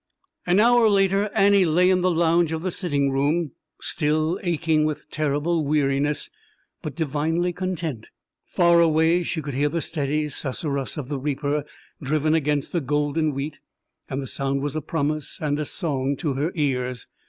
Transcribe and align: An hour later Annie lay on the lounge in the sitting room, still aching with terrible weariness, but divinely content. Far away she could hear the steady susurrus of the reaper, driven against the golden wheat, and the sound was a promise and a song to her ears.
An 0.47 0.59
hour 0.59 0.89
later 0.89 1.29
Annie 1.35 1.63
lay 1.63 1.91
on 1.91 2.01
the 2.01 2.09
lounge 2.09 2.51
in 2.51 2.59
the 2.63 2.71
sitting 2.71 3.11
room, 3.11 3.51
still 3.83 4.39
aching 4.41 4.83
with 4.83 5.07
terrible 5.11 5.63
weariness, 5.63 6.31
but 6.81 6.95
divinely 6.95 7.53
content. 7.53 8.09
Far 8.43 8.79
away 8.81 9.21
she 9.21 9.43
could 9.43 9.53
hear 9.53 9.69
the 9.69 9.79
steady 9.79 10.25
susurrus 10.27 10.97
of 10.97 11.07
the 11.07 11.19
reaper, 11.19 11.65
driven 12.01 12.33
against 12.33 12.71
the 12.71 12.81
golden 12.81 13.31
wheat, 13.35 13.59
and 14.09 14.23
the 14.23 14.25
sound 14.25 14.61
was 14.63 14.75
a 14.75 14.81
promise 14.81 15.39
and 15.39 15.59
a 15.59 15.65
song 15.65 16.15
to 16.15 16.33
her 16.33 16.51
ears. 16.55 17.05